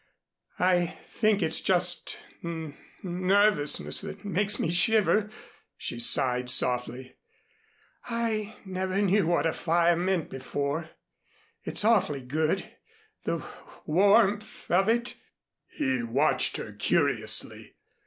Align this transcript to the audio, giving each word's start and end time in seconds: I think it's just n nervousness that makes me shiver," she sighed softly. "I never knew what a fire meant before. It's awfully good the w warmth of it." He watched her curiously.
I 0.57 0.97
think 1.05 1.43
it's 1.43 1.61
just 1.61 2.17
n 2.43 2.75
nervousness 3.03 4.01
that 4.01 4.25
makes 4.25 4.59
me 4.59 4.71
shiver," 4.71 5.29
she 5.77 5.99
sighed 5.99 6.49
softly. 6.49 7.17
"I 8.05 8.55
never 8.65 8.99
knew 8.99 9.27
what 9.27 9.45
a 9.45 9.53
fire 9.53 9.95
meant 9.95 10.31
before. 10.31 10.89
It's 11.63 11.85
awfully 11.85 12.21
good 12.23 12.65
the 13.25 13.37
w 13.37 13.53
warmth 13.85 14.71
of 14.71 14.89
it." 14.89 15.17
He 15.69 16.01
watched 16.01 16.57
her 16.57 16.71
curiously. 16.73 17.75